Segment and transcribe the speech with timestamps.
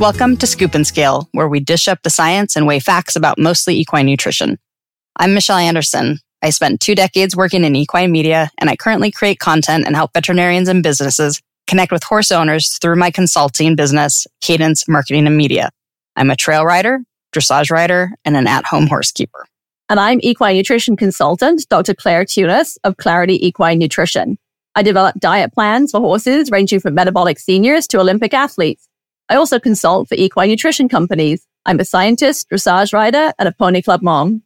[0.00, 3.38] Welcome to Scoop and Scale, where we dish up the science and weigh facts about
[3.38, 4.58] mostly equine nutrition.
[5.16, 6.20] I'm Michelle Anderson.
[6.40, 10.14] I spent two decades working in equine media, and I currently create content and help
[10.14, 15.68] veterinarians and businesses connect with horse owners through my consulting business, Cadence Marketing and Media.
[16.16, 17.00] I'm a trail rider,
[17.34, 19.44] dressage rider, and an at home horse keeper.
[19.90, 21.92] And I'm equine nutrition consultant, Dr.
[21.92, 24.38] Clair Thunes of Clarity Equine Nutrition.
[24.74, 28.88] I develop diet plans for horses ranging from metabolic seniors to Olympic athletes.
[29.30, 31.46] I also consult for equine nutrition companies.
[31.64, 34.42] I'm a scientist, dressage rider, and a pony club mom.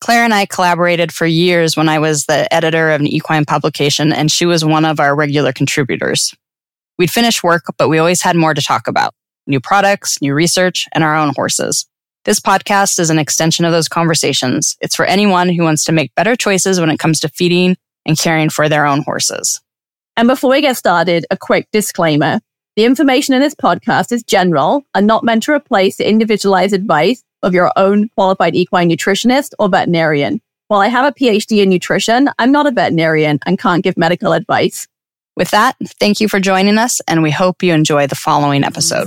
[0.00, 4.12] Clair and I collaborated for years when I was the editor of an equine publication,
[4.12, 6.34] and she was one of our regular contributors.
[6.98, 9.14] We'd finish work, but we always had more to talk about
[9.46, 11.86] new products, new research, and our own horses.
[12.24, 14.76] This podcast is an extension of those conversations.
[14.80, 18.18] It's for anyone who wants to make better choices when it comes to feeding and
[18.18, 19.60] caring for their own horses.
[20.16, 22.40] And before we get started, a quick disclaimer.
[22.76, 27.24] The information in this podcast is general and not meant to replace the individualized advice
[27.42, 30.42] of your own qualified equine nutritionist or veterinarian.
[30.68, 34.34] While I have a PhD in nutrition, I'm not a veterinarian and can't give medical
[34.34, 34.88] advice.
[35.36, 39.06] With that, thank you for joining us, and we hope you enjoy the following episode.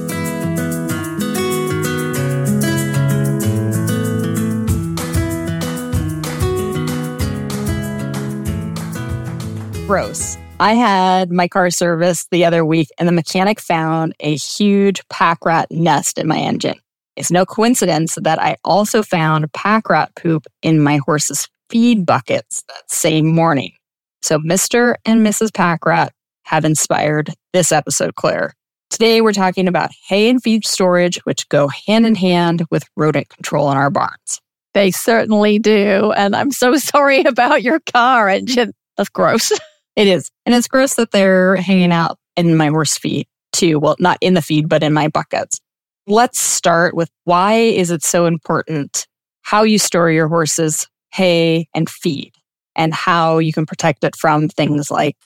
[9.86, 10.38] Gross.
[10.59, 15.45] I had my car serviced the other week, and the mechanic found a huge pack
[15.45, 16.79] rat nest in my engine.
[17.16, 22.63] It's no coincidence that I also found pack rat poop in my horse's feed buckets
[22.67, 23.71] that same morning.
[24.21, 24.95] So, Mr.
[25.05, 25.53] and Mrs.
[25.53, 26.11] Pack Rat
[26.43, 28.53] have inspired this episode, Clair.
[28.89, 33.29] Today, we're talking about hay and feed storage, which go hand in hand with rodent
[33.29, 34.41] control in our barns.
[34.73, 36.11] They certainly do.
[36.11, 38.73] And I'm so sorry about your car engine.
[38.97, 39.51] That's gross.
[40.00, 40.31] It is.
[40.45, 43.79] And it's gross that they're hanging out in my horse feed too.
[43.79, 45.59] Well, not in the feed, but in my buckets.
[46.07, 49.06] Let's start with why is it so important
[49.41, 52.31] how you store your horses hay and feed
[52.78, 55.18] and how you can protect it from things like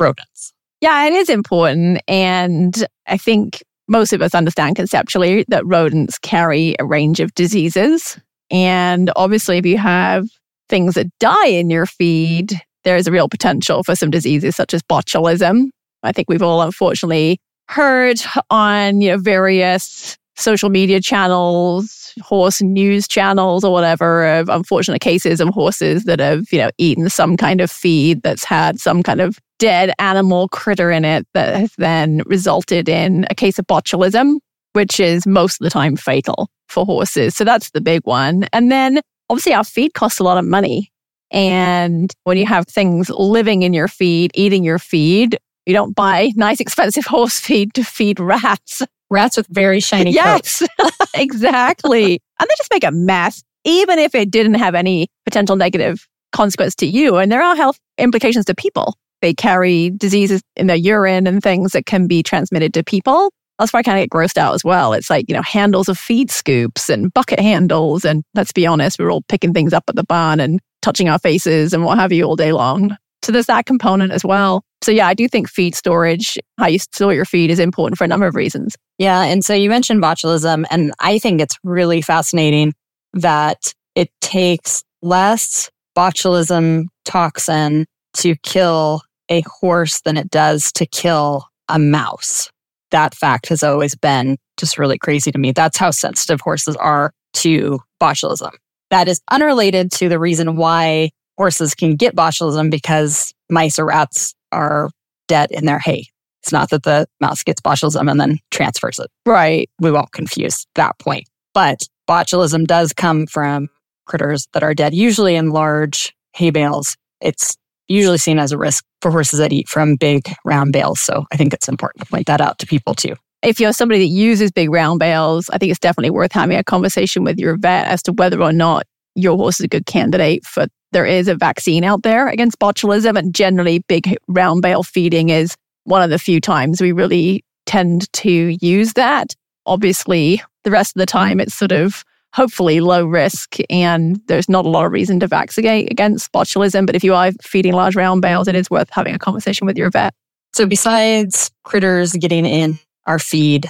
[0.00, 0.54] rodents.
[0.80, 2.00] Yeah, it is important.
[2.08, 8.18] And I think most of us understand conceptually that rodents carry a range of diseases.
[8.50, 10.26] And obviously, if you have
[10.70, 14.74] things that die in your feed, there is a real potential for some diseases such
[14.74, 15.68] as botulism.
[16.02, 17.38] I think we've all unfortunately
[17.68, 18.20] heard
[18.50, 25.40] on you know, various social media channels, horse news channels or whatever of unfortunate cases
[25.40, 29.20] of horses that have, you know, eaten some kind of feed that's had some kind
[29.20, 34.38] of dead animal critter in it that has then resulted in a case of botulism,
[34.72, 37.36] which is most of the time fatal for horses.
[37.36, 38.46] So that's the big one.
[38.52, 39.00] And then
[39.30, 40.91] obviously our feed costs a lot of money.
[41.32, 46.30] And when you have things living in your feed, eating your feed, you don't buy
[46.36, 48.82] nice, expensive horse feed to feed rats.
[49.10, 50.62] Rats with very shiny yes,
[51.14, 52.20] exactly.
[52.40, 56.74] and they just make a mess, even if it didn't have any potential negative consequence
[56.76, 57.16] to you.
[57.16, 58.94] And there are health implications to people.
[59.20, 63.30] They carry diseases in their urine and things that can be transmitted to people.
[63.58, 64.92] That's why I kind of get grossed out as well.
[64.94, 68.04] It's like, you know, handles of feed scoops and bucket handles.
[68.04, 71.18] And let's be honest, we're all picking things up at the barn and touching our
[71.18, 72.96] faces and what have you all day long.
[73.24, 74.64] So there's that component as well.
[74.82, 78.04] So yeah, I do think feed storage, how you store your feed is important for
[78.04, 78.76] a number of reasons.
[78.98, 79.22] Yeah.
[79.22, 82.74] And so you mentioned botulism, and I think it's really fascinating
[83.14, 91.46] that it takes less botulism toxin to kill a horse than it does to kill
[91.68, 92.50] a mouse.
[92.90, 95.52] That fact has always been just really crazy to me.
[95.52, 98.50] That's how sensitive horses are to botulism
[98.92, 104.34] that is unrelated to the reason why horses can get botulism because mice or rats
[104.52, 104.90] are
[105.28, 106.04] dead in their hay.
[106.42, 109.10] It's not that the mouse gets botulism and then transfers it.
[109.24, 109.70] Right.
[109.80, 111.24] We won't confuse that point.
[111.54, 113.68] But botulism does come from
[114.06, 116.94] critters that are dead, usually in large hay bales.
[117.22, 117.56] It's
[117.88, 121.00] usually seen as a risk for horses that eat from big round bales.
[121.00, 124.00] So I think it's important to point that out to people too if you're somebody
[124.00, 127.56] that uses big round bales, I think it's definitely worth having a conversation with your
[127.56, 128.84] vet as to whether or not
[129.14, 130.66] your horse is a good candidate for.
[130.92, 135.56] There is a vaccine out there against botulism, and generally, big round bale feeding is
[135.84, 139.34] one of the few times we really tend to use that.
[139.64, 142.04] Obviously, the rest of the time, it's sort of
[142.34, 146.86] hopefully low risk and there's not a lot of reason to vaccinate against botulism.
[146.86, 149.76] But if you are feeding large round bales, it is worth having a conversation with
[149.76, 150.14] your vet.
[150.52, 153.66] So, besides critters getting in our feed.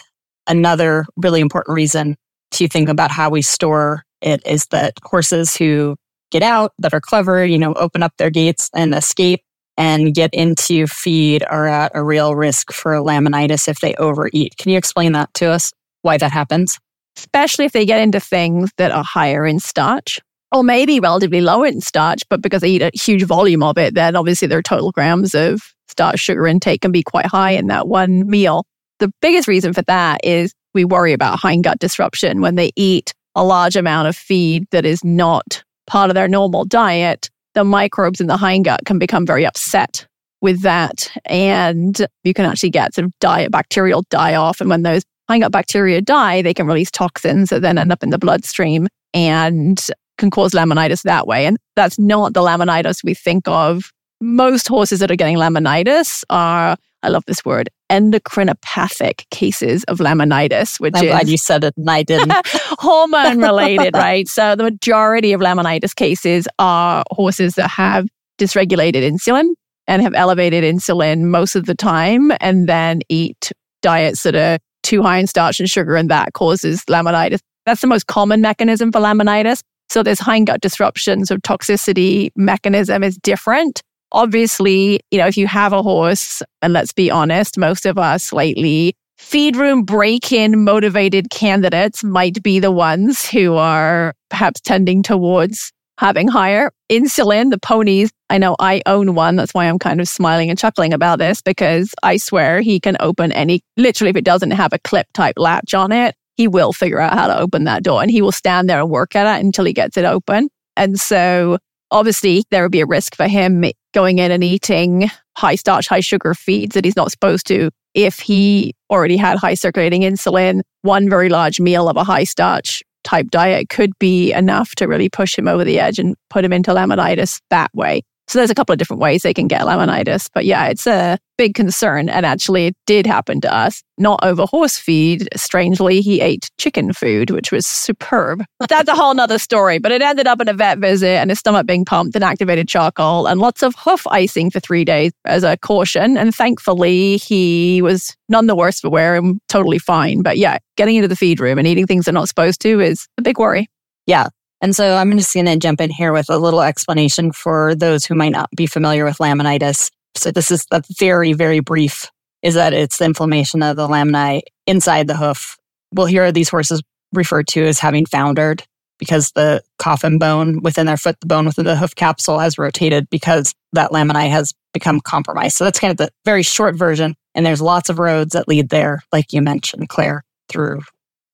[0.46, 2.16] Another really important reason
[2.52, 5.96] to think about how we store it is that horses who
[6.30, 9.40] get out that are clever, you know, open up their gates and escape
[9.76, 14.56] and get into feed are at a real risk for laminitis if they overeat.
[14.58, 15.72] Can you explain that to us?
[16.02, 16.78] why that happens?
[17.16, 20.20] Especially if they get into things that are higher in starch
[20.50, 23.94] or maybe relatively low in starch, but because they eat a huge volume of it,
[23.94, 27.88] then obviously their total grams of starch sugar intake can be quite high in that
[27.88, 28.64] one meal.
[29.02, 33.42] The biggest reason for that is we worry about hindgut disruption when they eat a
[33.42, 37.28] large amount of feed that is not part of their normal diet.
[37.54, 40.06] The microbes in the hindgut can become very upset
[40.40, 41.10] with that.
[41.24, 44.60] And you can actually get sort of diet bacterial die off.
[44.60, 48.10] And when those hindgut bacteria die, they can release toxins that then end up in
[48.10, 49.84] the bloodstream and
[50.16, 51.44] can cause laminitis that way.
[51.46, 53.90] And that's not the laminitis we think of.
[54.20, 60.78] Most horses that are getting laminitis are, I love this word, endocrinopathic cases of laminitis,
[60.78, 62.32] which I'm is glad you said it and I didn't.
[62.46, 64.28] hormone related, right?
[64.28, 68.06] So the majority of laminitis cases are horses that have
[68.38, 69.50] dysregulated insulin
[69.86, 73.52] and have elevated insulin most of the time and then eat
[73.82, 77.40] diets that are too high in starch and sugar and that causes laminitis.
[77.66, 79.62] That's the most common mechanism for laminitis.
[79.90, 83.82] So this hindgut disruption, so toxicity mechanism is different.
[84.12, 88.32] Obviously, you know, if you have a horse, and let's be honest, most of us
[88.32, 95.02] lately, feed room break in motivated candidates might be the ones who are perhaps tending
[95.02, 97.50] towards having higher insulin.
[97.50, 99.36] The ponies, I know I own one.
[99.36, 102.96] That's why I'm kind of smiling and chuckling about this because I swear he can
[103.00, 106.72] open any, literally, if it doesn't have a clip type latch on it, he will
[106.72, 109.38] figure out how to open that door and he will stand there and work at
[109.38, 110.48] it until he gets it open.
[110.76, 111.58] And so
[111.92, 116.00] obviously there would be a risk for him going in and eating high starch, high
[116.00, 120.62] sugar feeds that he's not supposed to if he already had high circulating insulin.
[120.80, 125.08] One very large meal of a high starch type diet could be enough to really
[125.08, 128.02] push him over the edge and put him into laminitis that way.
[128.32, 130.30] So there's a couple of different ways they can get laminitis.
[130.32, 132.08] But yeah, it's a big concern.
[132.08, 135.28] And actually, it did happen to us, not over horse feed.
[135.36, 138.42] Strangely, he ate chicken food, which was superb.
[138.70, 139.78] That's a whole nother story.
[139.78, 142.68] But it ended up in a vet visit and his stomach being pumped and activated
[142.68, 146.16] charcoal and lots of hoof icing for three days as a caution.
[146.16, 150.22] And thankfully, he was none the worse for wear and totally fine.
[150.22, 153.08] But yeah, getting into the feed room and eating things they're not supposed to is
[153.18, 153.68] a big worry.
[154.06, 154.28] Yeah.
[154.62, 158.06] And so I'm just going to jump in here with a little explanation for those
[158.06, 159.90] who might not be familiar with laminitis.
[160.14, 162.08] So this is a very, very brief,
[162.42, 165.56] is that it's the inflammation of the laminae inside the hoof.
[165.92, 166.80] We'll hear these horses
[167.12, 168.62] referred to as having foundered
[168.98, 173.10] because the coffin bone within their foot, the bone within the hoof capsule has rotated
[173.10, 175.56] because that laminae has become compromised.
[175.56, 177.16] So that's kind of the very short version.
[177.34, 180.82] And there's lots of roads that lead there, like you mentioned, Clair, through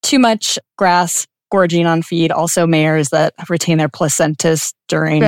[0.02, 2.30] too much grass, gorging on feed.
[2.30, 5.20] Also, mares that retain their placentas during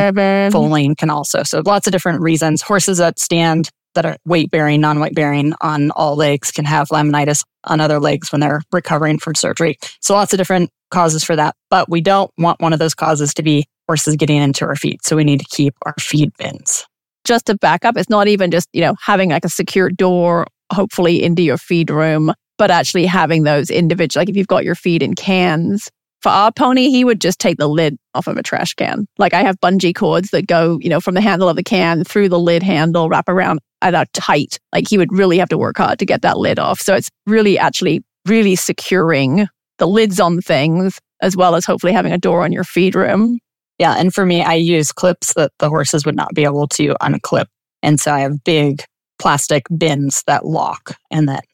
[0.50, 1.43] foaling can also.
[1.43, 2.62] So, lots of different reasons.
[2.62, 6.88] Horses that stand that are weight bearing, non weight bearing on all legs can have
[6.88, 9.76] laminitis on other legs when they're recovering from surgery.
[10.00, 11.55] So, lots of different causes for that.
[11.70, 15.05] But we don't want one of those causes to be horses getting into our feed.
[15.05, 16.87] So, we need to keep our feed bins.
[17.25, 20.46] Just to back up, it's not even just, you know, having like a secure door,
[20.72, 24.75] hopefully into your feed room, but actually having those individual, like if you've got your
[24.75, 25.90] feed in cans,
[26.20, 29.06] for our pony, he would just take the lid off of a trash can.
[29.19, 32.05] Like I have bungee cords that go, you know, from the handle of the can
[32.05, 34.58] through the lid handle, wrap around at a tight.
[34.72, 36.81] Like he would really have to work hard to get that lid off.
[36.81, 39.46] So it's really actually really securing
[39.79, 43.39] the lids on things as well as hopefully having a door on your feed room.
[43.79, 43.94] Yeah.
[43.96, 47.46] And for me, I use clips that the horses would not be able to unclip.
[47.82, 48.84] And so I have big
[49.19, 51.44] plastic bins that lock and that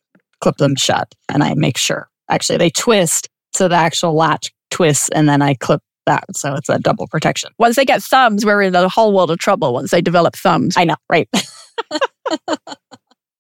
[0.41, 1.15] clip them shut.
[1.29, 5.55] And I make sure actually they twist so the actual latch twists and then I
[5.55, 6.25] clip that.
[6.35, 7.51] So it's a double protection.
[7.59, 10.77] Once they get thumbs, we're in a whole world of trouble once they develop thumbs.
[10.77, 11.29] I know, right?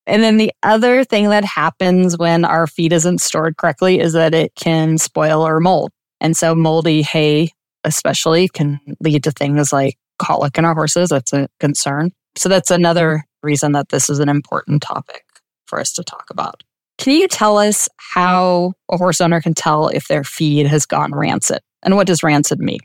[0.06, 4.34] and then the other thing that happens when our feed isn't stored correctly is that
[4.34, 5.90] it can spoil or mold.
[6.20, 7.50] And so moldy hay,
[7.84, 11.10] especially, can lead to things like colic in our horses.
[11.10, 12.10] That's a concern.
[12.36, 15.24] So that's another reason that this is an important topic
[15.66, 16.62] for us to talk about.
[16.98, 21.12] Can you tell us how a horse owner can tell if their feed has gone
[21.14, 21.60] rancid?
[21.82, 22.80] And what does rancid mean?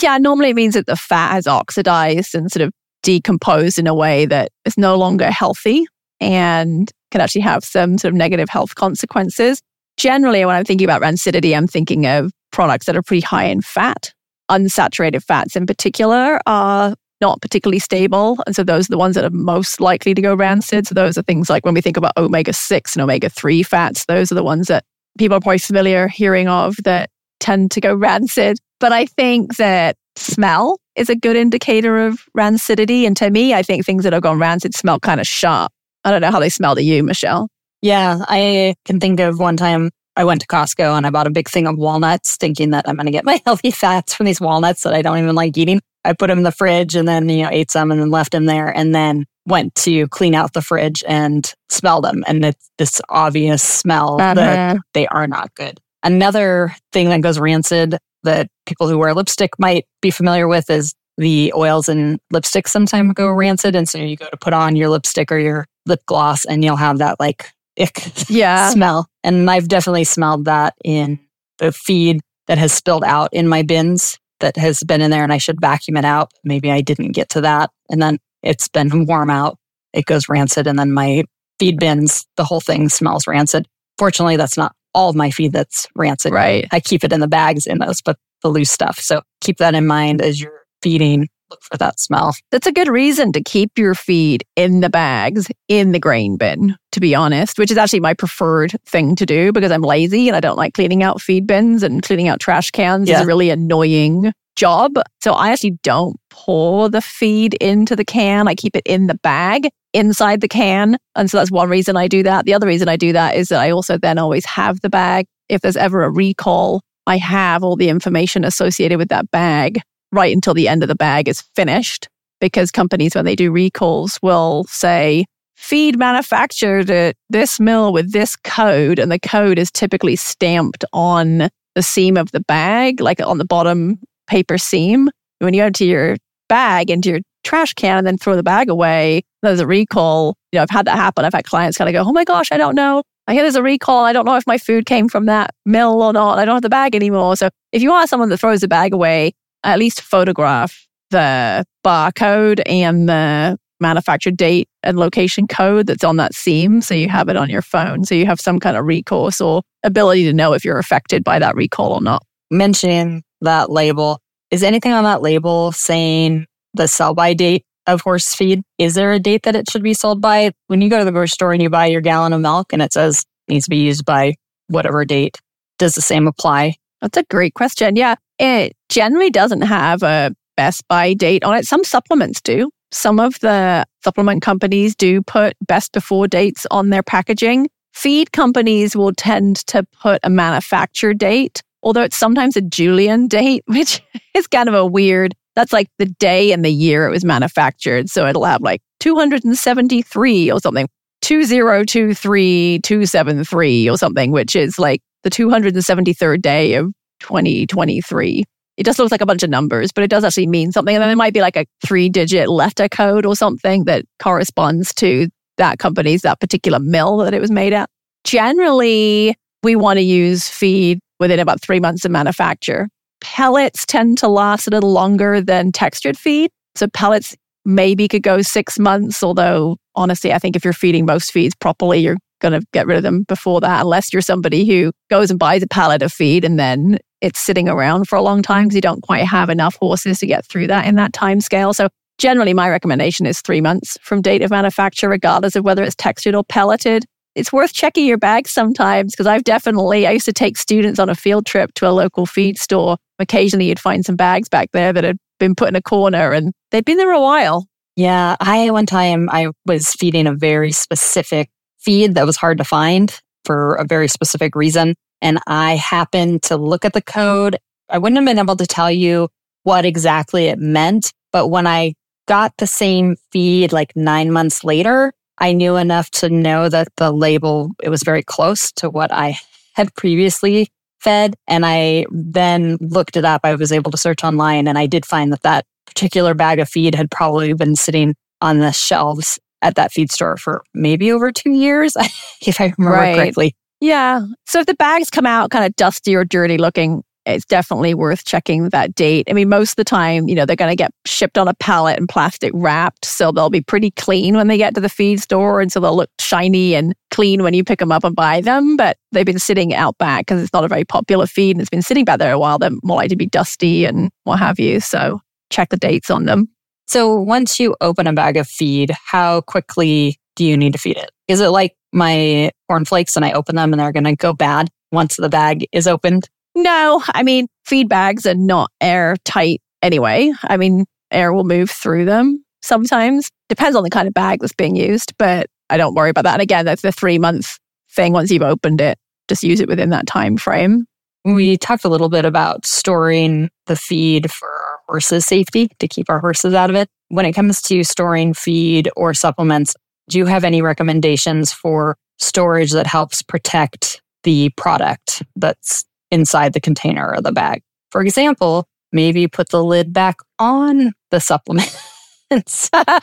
[0.00, 3.94] Yeah, normally it means that the fat has oxidized and sort of decomposed in a
[3.94, 5.86] way that is no longer healthy
[6.20, 9.60] and can actually have some sort of negative health consequences.
[9.96, 13.62] Generally, when I'm thinking about rancidity, I'm thinking of products that are pretty high in
[13.62, 14.12] fat.
[14.50, 18.38] Unsaturated fats in particular are not particularly stable.
[18.46, 20.86] And so those are the ones that are most likely to go rancid.
[20.86, 24.04] So those are things like when we think about omega 6 and omega 3 fats,
[24.06, 24.84] those are the ones that
[25.18, 28.58] people are probably familiar hearing of that tend to go rancid.
[28.80, 33.06] But I think that smell is a good indicator of rancidity.
[33.06, 35.72] And to me, I think things that have gone rancid smell kind of sharp.
[36.04, 37.48] I don't know how they smell to you, Michelle.
[37.82, 41.30] Yeah, I can think of one time I went to Costco and I bought a
[41.30, 44.40] big thing of walnuts thinking that I'm going to get my healthy fats from these
[44.40, 45.80] walnuts that I don't even like eating.
[46.06, 48.32] I put them in the fridge and then, you know, ate some and then left
[48.32, 52.24] them there and then went to clean out the fridge and smelled them.
[52.26, 54.34] And it's this obvious smell uh-huh.
[54.34, 55.80] that they are not good.
[56.02, 60.94] Another thing that goes rancid that people who wear lipstick might be familiar with is
[61.18, 63.74] the oils and lipsticks sometimes go rancid.
[63.74, 66.76] And so you go to put on your lipstick or your lip gloss and you'll
[66.76, 68.70] have that like ick yeah.
[68.70, 69.06] smell.
[69.24, 71.18] And I've definitely smelled that in
[71.58, 75.32] the feed that has spilled out in my bins that has been in there and
[75.32, 76.30] I should vacuum it out.
[76.44, 77.70] Maybe I didn't get to that.
[77.90, 79.58] And then it's been warm out.
[79.92, 80.66] It goes rancid.
[80.66, 81.24] And then my
[81.58, 83.66] feed bins, the whole thing smells rancid.
[83.98, 86.32] Fortunately, that's not all of my feed that's rancid.
[86.32, 86.66] Right.
[86.72, 88.98] I keep it in the bags in those, but the loose stuff.
[88.98, 92.34] So keep that in mind as you're feeding look for that smell.
[92.50, 96.76] That's a good reason to keep your feed in the bags in the grain bin,
[96.92, 100.36] to be honest, which is actually my preferred thing to do because I'm lazy and
[100.36, 103.16] I don't like cleaning out feed bins and cleaning out trash cans yeah.
[103.16, 104.94] is a really annoying job.
[105.22, 108.48] So I actually don't pour the feed into the can.
[108.48, 110.96] I keep it in the bag inside the can.
[111.14, 112.44] And so that's one reason I do that.
[112.44, 115.26] The other reason I do that is that I also then always have the bag.
[115.48, 119.80] If there's ever a recall, I have all the information associated with that bag
[120.12, 122.08] right until the end of the bag is finished
[122.40, 125.24] because companies, when they do recalls, will say,
[125.56, 128.98] feed manufactured at this mill with this code.
[128.98, 133.44] And the code is typically stamped on the seam of the bag, like on the
[133.44, 135.10] bottom paper seam.
[135.38, 136.16] When you go empty your
[136.48, 140.36] bag into your trash can and then throw the bag away, there's a recall.
[140.52, 141.24] You know, I've had that happen.
[141.24, 143.02] I've had clients kind of go, oh my gosh, I don't know.
[143.28, 144.04] I hear there's a recall.
[144.04, 146.38] I don't know if my food came from that mill or not.
[146.38, 147.36] I don't have the bag anymore.
[147.36, 149.32] So if you are someone that throws the bag away,
[149.64, 156.34] at least photograph the barcode and the manufacture date and location code that's on that
[156.34, 156.80] seam.
[156.80, 158.04] So you have it on your phone.
[158.04, 161.38] So you have some kind of recourse or ability to know if you're affected by
[161.38, 162.22] that recall or not.
[162.50, 164.20] Mentioning that label,
[164.50, 168.62] is anything on that label saying the sell by date of horse feed?
[168.78, 170.52] Is there a date that it should be sold by?
[170.68, 172.82] When you go to the grocery store and you buy your gallon of milk and
[172.82, 174.34] it says needs to be used by
[174.68, 175.38] whatever date,
[175.78, 176.74] does the same apply?
[177.00, 177.96] That's a great question.
[177.96, 178.16] Yeah.
[178.38, 181.66] It generally doesn't have a best by date on it.
[181.66, 182.70] Some supplements do.
[182.92, 187.68] Some of the supplement companies do put best before dates on their packaging.
[187.92, 193.64] Feed companies will tend to put a manufacture date, although it's sometimes a Julian date,
[193.68, 194.02] which
[194.34, 198.08] is kind of a weird, that's like the day and the year it was manufactured.
[198.08, 200.88] So it'll have like 273 or something,
[201.22, 208.44] 2023, 273 or something, which is like the 273rd day of 2023.
[208.76, 210.94] It just looks like a bunch of numbers, but it does actually mean something.
[210.94, 214.94] And then it might be like a three digit letter code or something that corresponds
[214.94, 217.90] to that company's, that particular mill that it was made at.
[218.22, 222.88] Generally, we want to use feed within about three months of manufacture.
[223.20, 226.50] Pellets tend to last a little longer than textured feed.
[226.76, 231.32] So pellets maybe could go six months, although honestly, I think if you're feeding most
[231.32, 234.92] feeds properly, you're going to get rid of them before that, unless you're somebody who
[235.10, 238.42] goes and buys a pallet of feed and then it's sitting around for a long
[238.42, 241.40] time because you don't quite have enough horses to get through that in that time
[241.40, 241.72] scale.
[241.72, 241.88] So
[242.18, 246.34] generally my recommendation is three months from date of manufacture, regardless of whether it's textured
[246.34, 247.04] or pelleted.
[247.34, 251.10] It's worth checking your bags sometimes because I've definitely, I used to take students on
[251.10, 252.96] a field trip to a local feed store.
[253.18, 256.52] Occasionally you'd find some bags back there that had been put in a corner and
[256.70, 257.66] they'd been there a while.
[257.94, 258.36] Yeah.
[258.40, 261.48] I, one time I was feeding a very specific
[261.86, 266.56] feed that was hard to find for a very specific reason and I happened to
[266.56, 267.56] look at the code.
[267.88, 269.28] I wouldn't have been able to tell you
[269.62, 271.94] what exactly it meant, but when I
[272.26, 277.12] got the same feed like nine months later, I knew enough to know that the
[277.12, 279.38] label, it was very close to what I
[279.74, 280.68] had previously
[281.00, 281.34] fed.
[281.46, 283.42] And I then looked it up.
[283.44, 286.68] I was able to search online and I did find that that particular bag of
[286.68, 291.32] feed had probably been sitting on the shelves at that feed store for maybe over
[291.32, 291.96] two years,
[292.42, 293.16] if I remember right.
[293.16, 293.56] correctly.
[293.80, 294.26] Yeah.
[294.46, 298.24] So if the bags come out kind of dusty or dirty looking, it's definitely worth
[298.24, 299.26] checking that date.
[299.28, 301.54] I mean, most of the time, you know, they're going to get shipped on a
[301.54, 303.04] pallet and plastic wrapped.
[303.04, 305.60] So they'll be pretty clean when they get to the feed store.
[305.60, 308.76] And so they'll look shiny and clean when you pick them up and buy them.
[308.76, 311.70] But they've been sitting out back because it's not a very popular feed and it's
[311.70, 312.58] been sitting back there a while.
[312.58, 314.78] They're more likely to be dusty and what have you.
[314.78, 315.20] So
[315.50, 316.48] check the dates on them.
[316.86, 320.96] So once you open a bag of feed, how quickly do you need to feed
[320.96, 321.10] it?
[321.28, 324.68] Is it like my cornflakes and I open them and they're going to go bad
[324.92, 326.28] once the bag is opened?
[326.54, 330.32] No, I mean, feed bags are not airtight anyway.
[330.44, 333.30] I mean, air will move through them sometimes.
[333.48, 336.34] Depends on the kind of bag that's being used, but I don't worry about that.
[336.34, 337.58] And again, that's the three month
[337.90, 338.98] thing once you've opened it.
[339.28, 340.86] just use it within that time frame.
[341.24, 346.20] We talked a little bit about storing the feed for horses' safety to keep our
[346.20, 346.88] horses out of it.
[347.08, 349.74] When it comes to storing feed or supplements,
[350.08, 356.60] do you have any recommendations for storage that helps protect the product that's inside the
[356.60, 357.62] container or the bag?
[357.90, 361.76] For example, maybe put the lid back on the supplement
[362.30, 363.00] to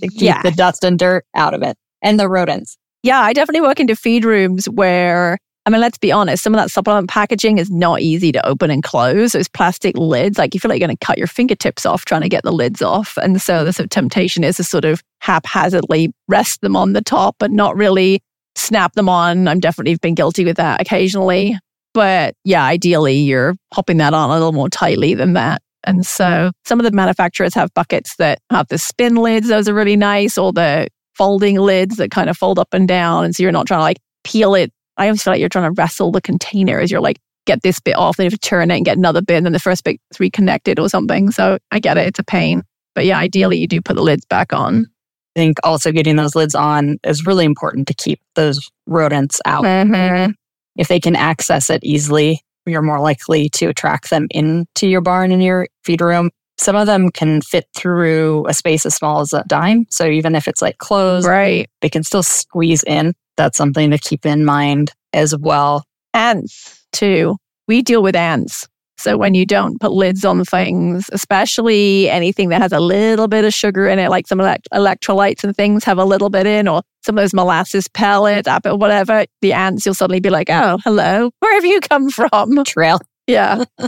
[0.00, 0.42] keep Yeah.
[0.42, 2.76] the dust and dirt out of it and the rodents.
[3.02, 6.60] Yeah, I definitely work into feed rooms where, I mean, let's be honest, some of
[6.60, 9.32] that supplement packaging is not easy to open and close.
[9.32, 12.20] Those plastic lids, like you feel like you're going to cut your fingertips off trying
[12.20, 13.16] to get the lids off.
[13.22, 17.00] And so the sort of temptation is to sort of haphazardly rest them on the
[17.00, 18.22] top and not really
[18.56, 19.48] snap them on.
[19.48, 21.58] I'm definitely been guilty with that occasionally.
[21.94, 25.62] But yeah, ideally you're popping that on a little more tightly than that.
[25.84, 29.48] And so some of the manufacturers have buckets that have the spin lids.
[29.48, 33.24] Those are really nice, or the folding lids that kind of fold up and down.
[33.24, 34.72] And so you're not trying to like peel it.
[34.96, 37.80] I always feel like you're trying to wrestle the container as you're like, get this
[37.80, 39.58] bit off, then you have to turn it and get another bit, and then the
[39.58, 41.30] first bit's reconnected or something.
[41.30, 42.06] So I get it.
[42.06, 42.62] It's a pain.
[42.94, 44.86] But yeah, ideally you do put the lids back on.
[45.36, 49.64] I think also getting those lids on is really important to keep those rodents out.
[49.64, 50.30] Mm-hmm.
[50.76, 55.32] If they can access it easily, you're more likely to attract them into your barn
[55.32, 56.30] and your feed room.
[56.58, 59.86] Some of them can fit through a space as small as a dime.
[59.90, 61.68] So even if it's like closed, Right.
[61.80, 63.12] they can still squeeze in.
[63.36, 65.84] That's something to keep in mind as well.
[66.14, 67.36] ants too.
[67.66, 68.68] We deal with ants.
[68.96, 73.44] So when you don't put lids on things, especially anything that has a little bit
[73.44, 76.68] of sugar in it, like some elect- electrolytes and things have a little bit in,
[76.68, 80.78] or some of those molasses pellets, apple, whatever, the ants, you'll suddenly be like, oh,
[80.84, 82.62] hello, where have you come from?
[82.64, 83.00] Trail.
[83.26, 83.64] Yeah.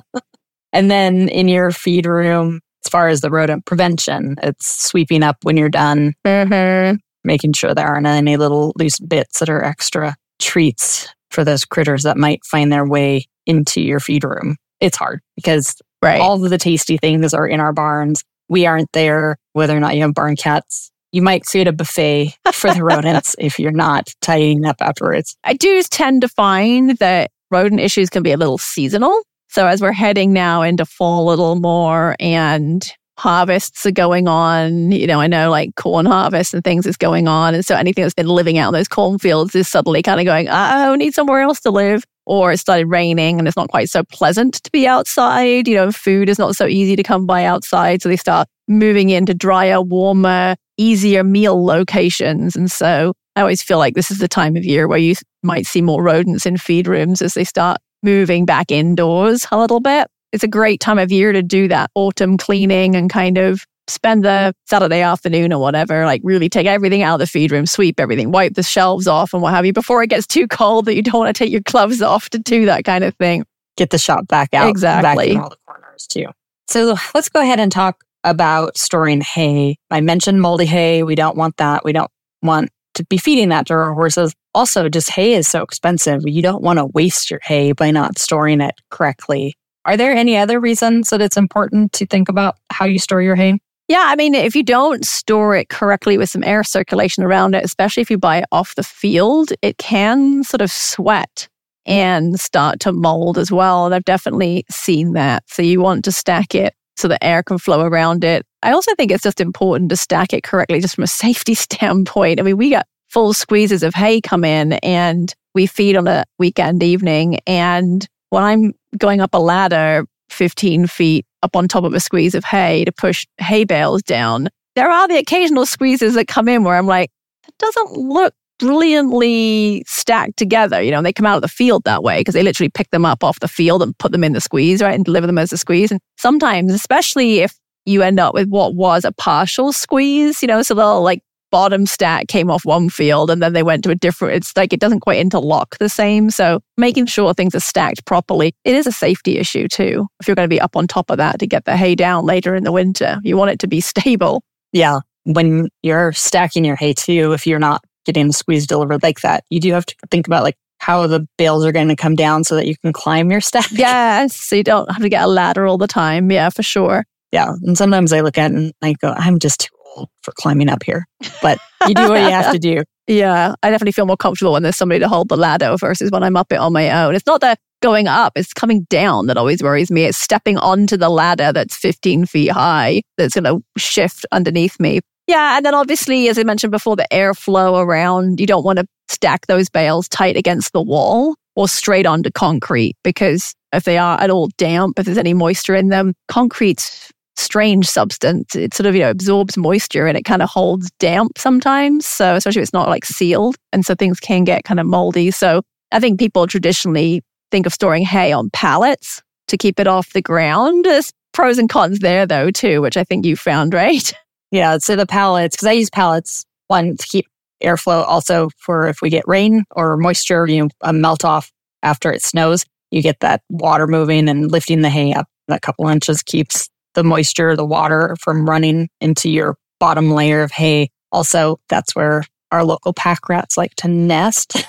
[0.73, 5.39] And then in your feed room, as far as the rodent prevention, it's sweeping up
[5.43, 6.97] when you're done, Mm-hmm.
[7.25, 12.03] making sure there aren't any little loose bits that are extra treats for those critters
[12.05, 14.57] that might find their way into your feed room.
[14.81, 16.21] It's hard because Right.
[16.21, 18.23] all of the tasty things are in our barns.
[18.49, 20.91] We aren't there, whether or not you have barn cats.
[21.11, 25.37] You might create a buffet for the rodents if you're not tidying up afterwards.
[25.43, 29.23] I do tend to find that rodent issues can be a little seasonal.
[29.49, 32.87] So as we're heading now into fall a little more and
[33.19, 37.29] harvests are going on, you know, I know like corn harvest and things is going
[37.29, 37.55] on.
[37.55, 40.49] And so anything that's been living out in those cornfields is suddenly kind of going,
[40.51, 42.05] oh, need somewhere else to live.
[42.27, 45.69] Or it started raining and it's not quite so pleasant to be outside.
[45.69, 48.03] You know, food is not so easy to come by outside.
[48.03, 52.57] So they start moving into drier, warmer, easier meal locations.
[52.57, 55.67] And so I always feel like this is the time of year where you might
[55.67, 60.09] see more rodents in feed rooms as they start moving back indoors a little bit.
[60.33, 64.25] It's a great time of year to do that autumn cleaning and kind of spend
[64.25, 68.01] the Saturday afternoon or whatever, like really take everything out of the feed room, sweep
[68.01, 70.95] everything, wipe the shelves off and what have you before it gets too cold that
[70.95, 73.45] you don't want to take your gloves off to do that kind of thing.
[73.77, 74.71] Get the shop back out.
[74.71, 75.27] Exactly.
[75.27, 76.27] Vacuum all the corners too.
[76.69, 79.77] So let's go ahead and talk about storing hay.
[79.91, 81.03] I mentioned moldy hay.
[81.03, 81.85] We don't want that.
[81.85, 82.11] We don't
[82.43, 84.35] want to be feeding that to our horses.
[84.55, 86.23] Also, just hay is so expensive.
[86.25, 89.55] You don't want to waste your hay by not storing it correctly.
[89.85, 93.37] Are there any other reasons that it's important to think about how you store your
[93.37, 93.59] hay?
[93.89, 97.65] Yeah, I mean, if you don't store it correctly with some air circulation around it,
[97.65, 101.49] especially if you buy it off the field, it can sort of sweat
[101.87, 103.87] and start to mold as well.
[103.87, 105.45] And I've definitely seen that.
[105.49, 108.46] So you want to stack it so the air can flow around it.
[108.67, 112.41] I also think it's just important to stack it correctly just from a safety standpoint.
[112.41, 116.25] I mean, we got full squeezes of hay come in and we feed on a
[116.41, 117.39] weekend evening.
[117.47, 122.35] And when I'm going up a ladder 15 feet up on top of a squeeze
[122.35, 126.65] of hay to push hay bales down, there are the occasional squeezes that come in
[126.65, 127.13] where I'm like,
[127.47, 130.83] it doesn't look brilliantly stacked together.
[130.83, 133.05] You know, they come out of the field that way because they literally pick them
[133.05, 134.95] up off the field and put them in the squeeze, right?
[134.95, 135.93] And deliver them as a squeeze.
[135.93, 137.55] And sometimes, especially if
[137.87, 141.87] you end up with what was a partial squeeze, you know, so they'll like bottom
[141.87, 144.81] stack came off one field and then they went to a different, it's like it
[144.81, 146.29] doesn't quite interlock the same.
[146.31, 150.07] So making sure things are stacked properly, it is a safety issue too.
[150.21, 152.27] If you're going to be up on top of that to get the hay down
[152.27, 154.43] later in the winter, you want it to be stable.
[154.73, 155.01] Yeah.
[155.25, 159.45] When you're stacking your hay too, if you're not getting the squeeze delivered like that,
[159.51, 162.45] you do have to think about like how the bales are going to come down
[162.45, 163.71] so that you can climb your stack.
[163.73, 164.37] Yes.
[164.37, 166.31] So you don't have to get a ladder all the time.
[166.31, 167.05] Yeah, for sure.
[167.33, 167.53] Yeah.
[167.63, 170.69] And sometimes I look at it and I go, I'm just too old for climbing
[170.69, 171.07] up here.
[171.43, 172.83] But you do what you have to do.
[173.09, 176.25] Yeah, I definitely feel more comfortable when there's somebody to hold the ladder versus when
[176.25, 177.15] I'm up it on my own.
[177.15, 180.03] It's not the going up, it's coming down that always worries me.
[180.03, 185.03] It's stepping onto the ladder that's 15 feet high that's going to shift underneath me.
[185.29, 188.87] Yeah, and then obviously, as I mentioned before, the airflow around, you don't want to
[189.09, 194.21] stack those bales tight against the wall or straight onto concrete because if they are
[194.21, 198.55] at all damp, if there's any moisture in them, concrete's strange substance.
[198.55, 202.07] It sort of, you know, absorbs moisture and it kind of holds damp sometimes.
[202.07, 203.57] So especially if it's not like sealed.
[203.73, 205.31] And so things can get kind of moldy.
[205.31, 210.13] So I think people traditionally think of storing hay on pallets to keep it off
[210.13, 210.85] the ground.
[210.85, 214.13] There's pros and cons there though, too, which I think you found, right?
[214.53, 214.79] Yeah.
[214.79, 217.27] So the pallets, because I use pallets, one to keep
[217.65, 221.51] airflow, also for if we get rain or moisture, you know, a melt off
[221.83, 225.27] after it snows, you get that water moving and lifting the hay up.
[225.49, 230.51] That couple inches keeps the moisture, the water from running into your bottom layer of
[230.51, 230.89] hay.
[231.13, 234.67] Also, that's where our local pack rats like to nest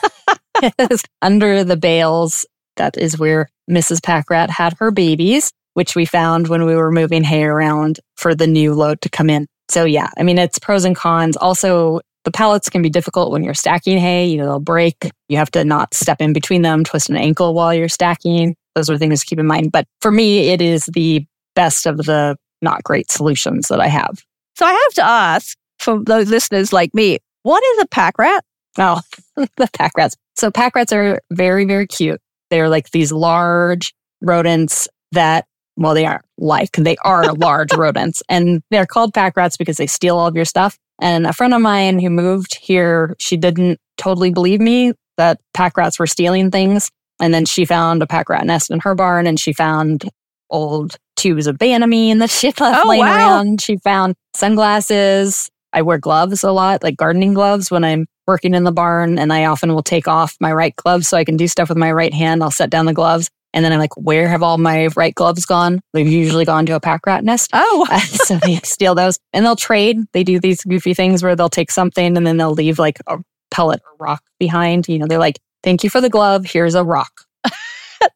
[1.22, 2.46] under the bales.
[2.76, 4.04] That is where Mrs.
[4.04, 8.36] Pack Rat had her babies, which we found when we were moving hay around for
[8.36, 9.48] the new load to come in.
[9.70, 11.38] So yeah, I mean, it's pros and cons.
[11.38, 14.28] Also, the pallets can be difficult when you're stacking hay.
[14.28, 15.12] You know, they'll break.
[15.30, 18.56] You have to not step in between them, twist an ankle while you're stacking.
[18.76, 19.72] Those are things to keep in mind.
[19.72, 21.26] But for me, it is the
[21.58, 24.24] best of the not great solutions that I have.
[24.56, 28.46] So I have to ask for those listeners like me, what is a pack rat?
[28.78, 29.02] Oh,
[29.36, 30.16] the pack rats.
[30.36, 32.22] So pack rats are very, very cute.
[32.52, 35.46] They're like these large rodents that
[35.80, 39.88] well, they aren't like, they are large rodents and they're called pack rats because they
[39.88, 40.78] steal all of your stuff.
[41.00, 45.78] And a friend of mine who moved here, she didn't totally believe me that pack
[45.78, 46.90] rats were stealing things.
[47.20, 50.10] And then she found a pack rat nest in her barn and she found
[50.50, 53.16] old tubes of Banamine that she left oh, laying wow.
[53.16, 53.62] around.
[53.62, 55.50] She found sunglasses.
[55.74, 59.20] I wear gloves a lot, like gardening gloves when I'm working in the barn.
[59.20, 61.78] And I often will take off my right glove so I can do stuff with
[61.78, 62.42] my right hand.
[62.42, 65.46] I'll set down the gloves and then I'm like, where have all my right gloves
[65.46, 65.82] gone?
[65.94, 67.50] They've usually gone to a pack rat nest.
[67.54, 67.88] Oh.
[68.26, 69.98] so they steal those and they'll trade.
[70.14, 73.18] They do these goofy things where they'll take something and then they'll leave like a
[73.52, 74.88] pellet or rock behind.
[74.88, 76.46] You know, they're like, thank you for the glove.
[76.46, 77.24] Here's a rock.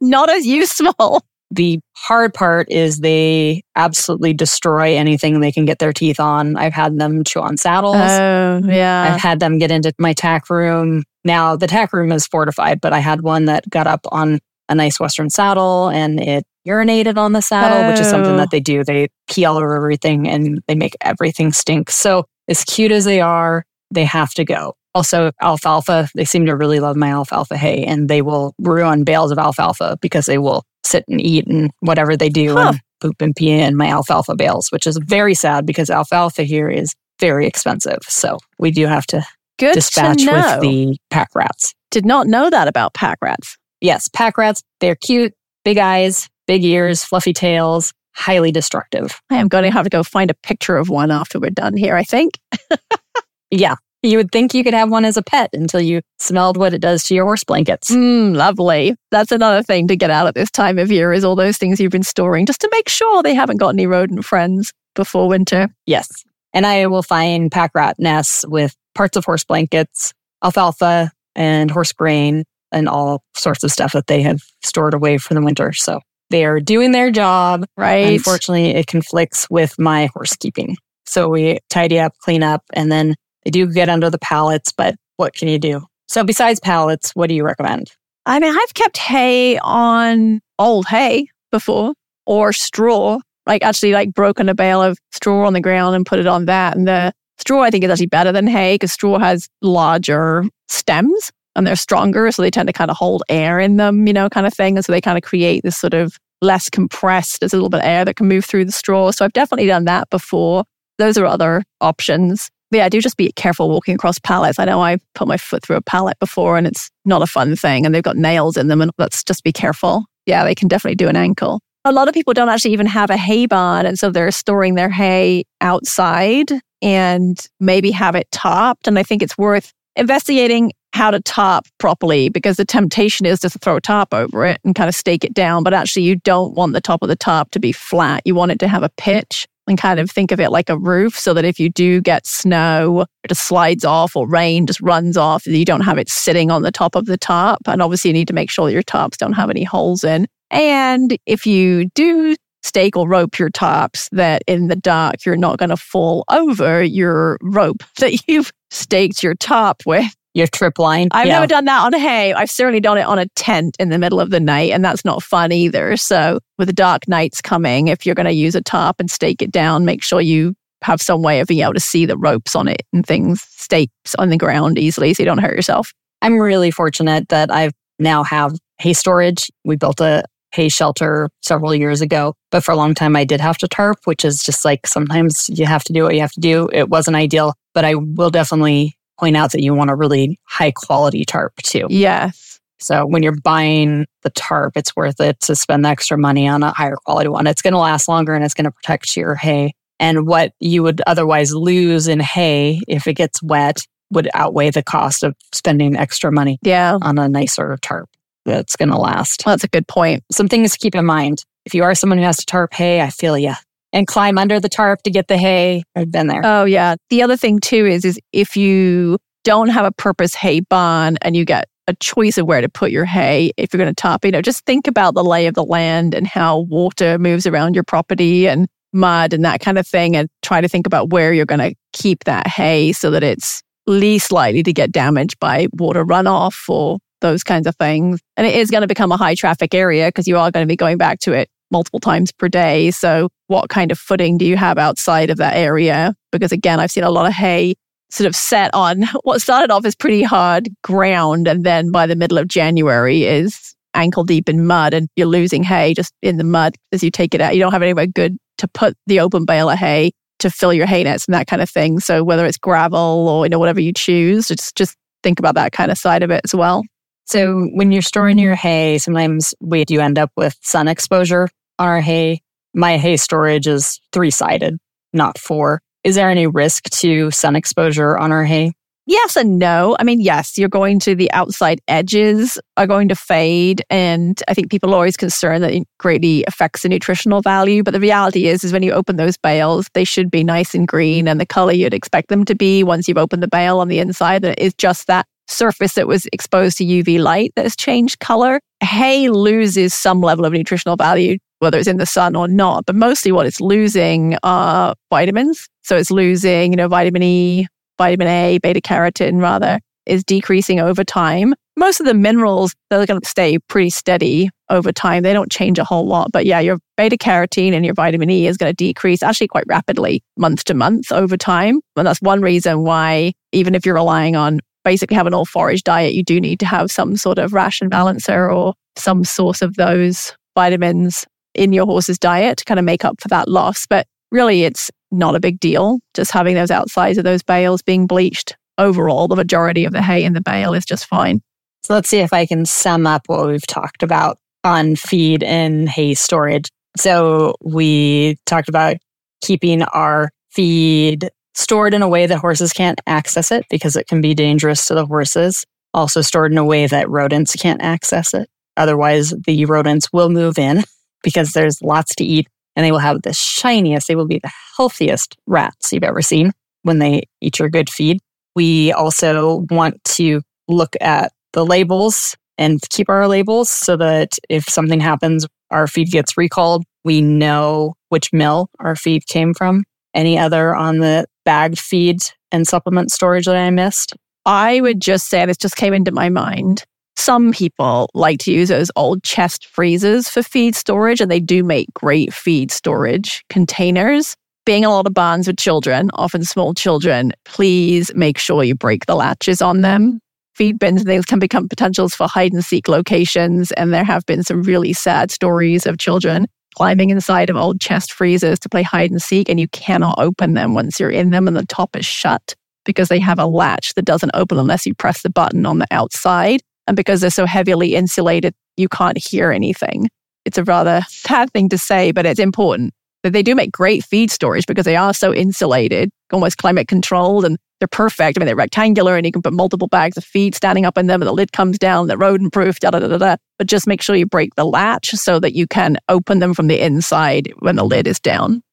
[0.02, 1.24] Not as useful.
[1.52, 6.56] The hard part is they absolutely destroy anything they can get their teeth on.
[6.56, 7.98] I've had them chew on saddles.
[7.98, 9.12] Oh, yeah.
[9.14, 11.04] I've had them get into my tack room.
[11.26, 14.76] Now the tack room is fortified, but I had one that got up on a
[14.76, 17.92] nice Western saddle and it urinated on the saddle, oh.
[17.92, 18.52] which is something that oh.
[18.52, 18.84] they do.
[18.84, 21.92] They pee all over everything and they make everything stink.
[21.92, 24.76] So, as cute as they are, they have to go.
[24.94, 29.32] Also, alfalfa, they seem to really love my alfalfa hay and they will ruin bales
[29.32, 32.70] of alfalfa because they will sit and eat and whatever they do huh.
[32.70, 36.70] and poop and pee in my alfalfa bales, which is very sad because alfalfa here
[36.70, 38.00] is very expensive.
[38.08, 39.26] So, we do have to
[39.58, 41.74] Good dispatch to with the pack rats.
[41.92, 43.58] Did not know that about pack rats.
[43.80, 49.20] Yes, pack rats, they're cute, big eyes, big ears, fluffy tails, highly destructive.
[49.30, 51.76] I am going to have to go find a picture of one after we're done
[51.76, 52.40] here, I think.
[53.52, 53.76] yeah.
[54.04, 56.82] You would think you could have one as a pet until you smelled what it
[56.82, 57.92] does to your horse blankets.
[57.92, 58.96] Mm, lovely.
[59.12, 61.80] That's another thing to get out at this time of year is all those things
[61.80, 65.70] you've been storing just to make sure they haven't got any rodent friends before winter.
[65.86, 66.08] Yes.
[66.54, 71.92] And I will find pack rat nests with parts of horse blankets, alfalfa, and horse
[71.92, 75.74] grain and all sorts of stuff that they have stored away for the winter.
[75.74, 77.66] So they are doing their job.
[77.78, 78.14] Right.
[78.14, 80.78] Unfortunately, it conflicts with my horse keeping.
[81.06, 84.96] So we tidy up, clean up, and then they do get under the pallets, but
[85.18, 85.86] what can you do?
[86.08, 87.92] So besides pallets, what do you recommend?
[88.26, 91.94] I mean, I've kept hay on old hay before
[92.26, 96.20] or straw, like actually like broken a bale of straw on the ground and put
[96.20, 96.76] it on that.
[96.76, 101.32] And the straw, I think, is actually better than hay because straw has larger stems
[101.56, 102.32] and they're stronger.
[102.32, 104.78] So they tend to kind of hold air in them, you know, kind of thing.
[104.78, 107.82] And so they kind of create this sort of less compressed, there's a little bit
[107.82, 109.12] of air that can move through the straw.
[109.12, 110.64] So I've definitely done that before.
[110.98, 112.50] Those are other options.
[112.72, 114.58] Yeah, do just be careful walking across pallets.
[114.58, 117.56] I know I put my foot through a pallet before and it's not a fun
[117.56, 117.86] thing.
[117.86, 120.06] And they've got nails in them and let's just be careful.
[120.26, 121.60] Yeah, they can definitely do an ankle.
[121.84, 123.86] A lot of people don't actually even have a hay barn.
[123.86, 128.88] And so they're storing their hay outside and maybe have it topped.
[128.88, 133.54] And I think it's worth investigating how to top properly because the temptation is just
[133.54, 135.64] to throw a top over it and kind of stake it down.
[135.64, 138.22] But actually, you don't want the top of the top to be flat.
[138.26, 140.78] You want it to have a pitch and kind of think of it like a
[140.78, 144.82] roof so that if you do get snow, it just slides off or rain just
[144.82, 147.60] runs off, you don't have it sitting on the top of the top.
[147.66, 150.28] And obviously, you need to make sure your tops don't have any holes in.
[150.52, 155.58] And if you do stake or rope your tops, that in the dark, you're not
[155.58, 161.10] going to fall over your rope that you've staked your top with your trip line.
[161.12, 161.34] I've yeah.
[161.34, 162.34] never done that on hay.
[162.34, 165.04] I've certainly done it on a tent in the middle of the night, and that's
[165.04, 165.98] not fun either.
[165.98, 169.42] So, with the dark nights coming, if you're going to use a top and stake
[169.42, 172.56] it down, make sure you have some way of being able to see the ropes
[172.56, 175.94] on it and things stakes on the ground easily so you don't hurt yourself.
[176.22, 179.52] I'm really fortunate that I've now have hay storage.
[179.64, 183.40] We built a hay shelter several years ago, but for a long time I did
[183.40, 186.34] have to tarp, which is just like sometimes you have to do what you have
[186.34, 186.68] to do.
[186.74, 190.72] It wasn't ideal, but I will definitely point out that you want a really high
[190.76, 191.86] quality tarp too.
[191.90, 192.60] Yes.
[192.80, 196.64] So when you're buying the tarp, it's worth it to spend the extra money on
[196.64, 197.46] a higher quality one.
[197.46, 199.74] It's going to last longer and it's going to protect your hay.
[200.00, 204.82] And what you would otherwise lose in hay if it gets wet would outweigh the
[204.82, 206.98] cost of spending extra money Yeah.
[207.04, 208.10] on a nicer tarp
[208.46, 209.44] that's going to last.
[209.46, 210.24] Well, that's a good point.
[210.32, 211.46] Some things to keep in mind.
[211.66, 213.54] If you are someone who has to tarp hay, I feel you.
[213.94, 215.84] And climb under the tarp to get the hay.
[215.96, 216.42] I've been there.
[216.44, 216.96] Oh yeah.
[217.10, 221.36] The other thing too is is if you don't have a purpose hay barn and
[221.36, 224.24] you get a choice of where to put your hay, if you're going to top,
[224.24, 227.76] you know, just think about the lay of the land and how water moves around
[227.76, 231.34] your property and mud and that kind of thing and try to think about where
[231.34, 235.68] you're going to keep that hay so that it's least likely to get damaged by
[235.74, 238.20] water runoff or those kinds of things.
[238.38, 240.68] And it is going to become a high traffic area because you are going to
[240.68, 242.92] be going back to it multiple times per day.
[242.92, 246.16] So what kind of footing do you have outside of that area?
[246.32, 247.76] Because again, I've seen a lot of hay
[248.10, 251.48] sort of set on what started off as pretty hard ground.
[251.48, 255.64] And then by the middle of January is ankle deep in mud and you're losing
[255.64, 257.56] hay just in the mud as you take it out.
[257.56, 260.86] You don't have anywhere good to put the open bale of hay to fill your
[260.86, 262.00] hay nets and that kind of thing.
[262.00, 265.72] So whether it's gravel or, you know, whatever you choose, just, just think about that
[265.72, 266.84] kind of side of it as well.
[267.26, 271.48] So when you're storing your hay, sometimes we do end up with sun exposure
[271.82, 272.42] on our hay.
[272.74, 274.78] My hay storage is three sided,
[275.14, 275.82] not four.
[276.04, 278.74] Is there any risk to sun exposure on our hay?
[279.08, 279.98] Yes and no.
[280.00, 283.82] I mean, yes, you're going to the outside edges are going to fade.
[283.90, 287.82] And I think people are always concerned that it greatly affects the nutritional value.
[287.82, 290.88] But the reality is, is when you open those bales, they should be nice and
[290.88, 293.88] green and the color you'd expect them to be once you've opened the bale on
[293.88, 294.44] the inside.
[294.44, 298.62] That is just that surface that was exposed to UV light that has changed color.
[298.82, 302.86] Hay loses some level of nutritional value, whether it's in the sun or not.
[302.88, 305.68] But mostly what it's losing are vitamins.
[305.84, 307.68] So it's losing, you know, vitamin E,
[308.00, 311.54] vitamin A, beta carotene rather, is decreasing over time.
[311.78, 315.22] Most of the minerals, they're going to stay pretty steady over time.
[315.22, 316.32] They don't change a whole lot.
[316.32, 319.66] But yeah, your beta carotene and your vitamin E is going to decrease actually quite
[319.68, 321.80] rapidly month to month over time.
[321.96, 326.16] And that's one reason why, even if you're relying on basically having all forage diet,
[326.16, 330.36] you do need to have some sort of ration balancer or some source of those
[330.56, 333.86] vitamins in your horse's diet to kind of make up for that loss.
[333.86, 336.00] But really, it's not a big deal.
[336.14, 338.56] Just having those outsides of those bales being bleached.
[338.78, 341.42] Overall, the majority of the hay in the bale is just fine.
[341.84, 345.90] So let's see if I can sum up what we've talked about on feed and
[345.90, 346.70] hay storage.
[346.98, 348.98] So we talked about
[349.42, 354.22] keeping our feed stored in a way that horses can't access it because it can
[354.22, 355.66] be dangerous to the horses.
[355.94, 358.50] Also stored in a way that rodents can't access it.
[358.78, 360.84] Otherwise, the rodents will move in
[361.24, 364.52] because there's lots to eat and they will have the shiniest, they will be the
[364.78, 366.52] healthiest rats you've ever seen
[366.84, 368.20] when they eat your good feed.
[368.56, 374.66] We also want to look at the labels and keep our labels so that if
[374.66, 379.84] something happens, our feed gets recalled, we know which mill our feed came from.
[380.14, 382.20] Any other on the bagged feed
[382.52, 384.14] and supplement storage that I missed?
[384.46, 386.84] I would just say this just came into my mind.
[387.16, 391.64] Some people like to use those old chest freezers for feed storage, and they do
[391.64, 394.36] make great feed storage containers.
[394.66, 399.06] Being a lot of barns with children, often small children, please make sure you break
[399.06, 400.20] the latches on them.
[400.56, 404.26] Feed bins and things can become potentials for hide and seek locations, and there have
[404.26, 408.84] been some really sad stories of children climbing inside of old chest freezers to play
[408.84, 411.96] hide and seek, and you cannot open them once you're in them and the top
[411.96, 415.66] is shut because they have a latch that doesn't open unless you press the button
[415.66, 416.62] on the outside.
[416.88, 420.10] And because they're so heavily insulated, you can't hear anything.
[420.46, 424.04] It's a rather sad thing to say, but it's important that they do make great
[424.04, 428.38] feed storage because they are so insulated, almost climate controlled, and they're perfect.
[428.38, 431.08] I mean, they're rectangular and you can put multiple bags of feed standing up in
[431.08, 433.36] them and the lid comes down, they're rodent proof, da da da da.
[433.58, 436.68] But just make sure you break the latch so that you can open them from
[436.68, 438.64] the inside when the lid is down.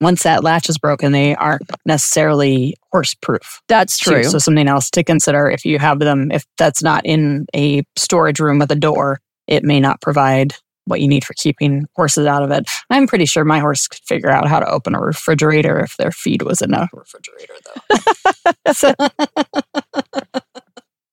[0.00, 3.62] Once that latch is broken, they aren't necessarily horse proof.
[3.68, 4.24] That's true.
[4.24, 8.38] So something else to consider if you have them, if that's not in a storage
[8.38, 10.54] room with a door, it may not provide
[10.86, 12.68] what you need for keeping horses out of it.
[12.90, 16.12] I'm pretty sure my horse could figure out how to open a refrigerator if their
[16.12, 18.72] feed was in a refrigerator, though.
[18.72, 18.94] so,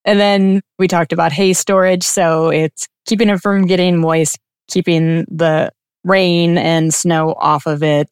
[0.05, 2.03] and then we talked about hay storage.
[2.03, 4.37] So it's keeping it from getting moist,
[4.69, 5.71] keeping the
[6.03, 8.09] rain and snow off of it,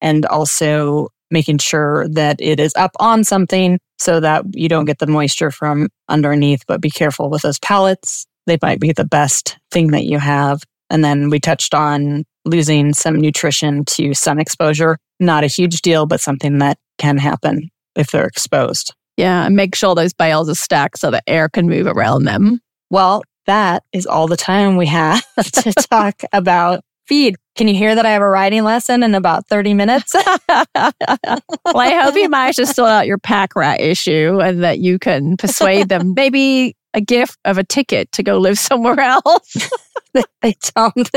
[0.00, 4.98] and also making sure that it is up on something so that you don't get
[4.98, 6.62] the moisture from underneath.
[6.66, 10.62] But be careful with those pallets they might be the best thing that you have.
[10.90, 14.98] And then we touched on losing some nutrition to sun exposure.
[15.18, 18.92] Not a huge deal, but something that can happen if they're exposed.
[19.16, 22.60] Yeah, and make sure those bales are stacked so the air can move around them.
[22.90, 27.36] Well, that is all the time we have to talk about feed.
[27.56, 30.12] Can you hear that I have a writing lesson in about 30 minutes?
[30.14, 34.98] well, I hope you manage to sort out your pack rat issue and that you
[34.98, 39.70] can persuade them maybe a gift of a ticket to go live somewhere else.
[40.42, 41.10] they don't.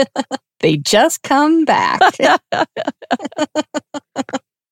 [0.60, 2.00] they just come back.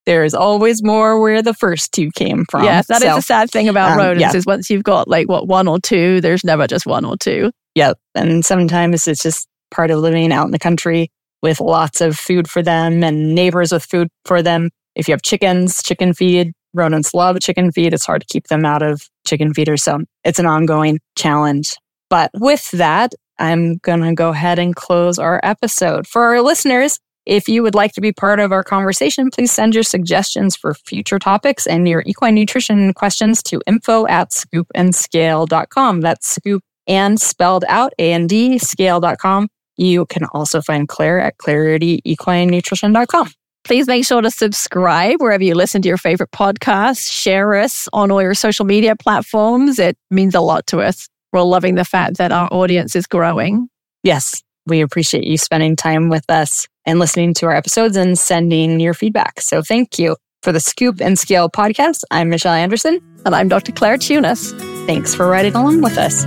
[0.06, 2.64] There's always more where the first two came from.
[2.64, 4.38] Yes, that so, is the sad thing about um, rodents yeah.
[4.38, 7.52] is once you've got like what one or two, there's never just one or two.
[7.74, 7.98] Yep.
[8.14, 11.10] And sometimes it's just part of living out in the country
[11.42, 14.70] with lots of food for them and neighbors with food for them.
[14.96, 17.94] If you have chickens, chicken feed, rodents love chicken feed.
[17.94, 19.84] It's hard to keep them out of chicken feeders.
[19.84, 21.76] So it's an ongoing challenge.
[22.10, 26.08] But with that, I'm going to go ahead and close our episode.
[26.08, 29.74] For our listeners, if you would like to be part of our conversation, please send
[29.74, 36.02] your suggestions for future topics and your equine nutrition questions to info at scoopandscale.com.
[36.02, 39.48] That's scoop and spelled out A and D scale.com.
[39.78, 43.32] You can also find Clair at clarityequinenutrition.com.
[43.64, 47.12] Please make sure to subscribe wherever you listen to your favorite podcasts.
[47.12, 49.80] Share us on all your social media platforms.
[49.80, 51.10] It means a lot to us.
[51.34, 53.68] We're loving the fact that our audience is growing.
[54.04, 58.80] Yes, we appreciate you spending time with us and listening to our episodes and sending
[58.80, 59.42] your feedback.
[59.42, 60.16] So thank you.
[60.44, 63.02] For the Scoop and Scale podcast, I'm Michelle Anderson.
[63.26, 63.72] And I'm Dr.
[63.72, 64.52] Clair Thunes.
[64.86, 66.24] Thanks for riding along with us.